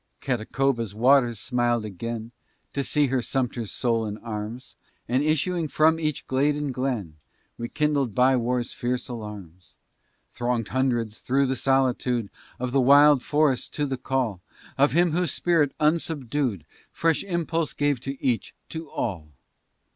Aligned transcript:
Catacoba's 0.19 0.95
waters 0.95 1.39
smiled 1.39 1.85
again, 1.85 2.31
To 2.73 2.83
see 2.83 3.05
her 3.09 3.21
Sumter's 3.21 3.71
soul 3.71 4.07
in 4.07 4.17
arms; 4.17 4.75
And 5.07 5.21
issuing 5.21 5.67
from 5.67 5.99
each 5.99 6.25
glade 6.25 6.55
and 6.55 6.73
glen, 6.73 7.17
Rekindled 7.59 8.15
by 8.15 8.35
war's 8.35 8.73
fierce 8.73 9.07
alarms, 9.07 9.75
Throng'd 10.31 10.69
hundreds 10.69 11.19
through 11.19 11.45
the 11.45 11.55
solitude 11.55 12.31
Of 12.57 12.71
the 12.71 12.81
wild 12.81 13.21
forest, 13.21 13.75
to 13.75 13.85
the 13.85 13.95
call 13.95 14.41
Of 14.75 14.91
him 14.93 15.11
whose 15.11 15.33
spirit, 15.33 15.71
unsubdued, 15.79 16.65
Fresh 16.91 17.23
impulse 17.23 17.73
gave 17.73 17.99
to 17.99 18.19
each, 18.25 18.55
to 18.69 18.89
all. 18.89 19.27